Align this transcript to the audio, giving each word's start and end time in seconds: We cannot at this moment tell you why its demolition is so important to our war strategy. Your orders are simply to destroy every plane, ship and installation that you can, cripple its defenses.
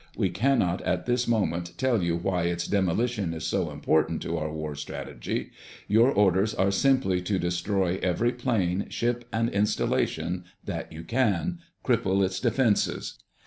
We 0.17 0.31
cannot 0.31 0.81
at 0.81 1.05
this 1.05 1.27
moment 1.27 1.73
tell 1.77 2.01
you 2.01 2.15
why 2.17 2.45
its 2.45 2.65
demolition 2.65 3.35
is 3.35 3.45
so 3.45 3.69
important 3.69 4.23
to 4.23 4.35
our 4.35 4.51
war 4.51 4.73
strategy. 4.73 5.51
Your 5.87 6.09
orders 6.11 6.55
are 6.55 6.71
simply 6.71 7.21
to 7.21 7.37
destroy 7.37 7.99
every 8.01 8.31
plane, 8.31 8.87
ship 8.89 9.25
and 9.31 9.47
installation 9.47 10.45
that 10.65 10.91
you 10.91 11.03
can, 11.03 11.59
cripple 11.85 12.25
its 12.25 12.39
defenses. 12.39 13.19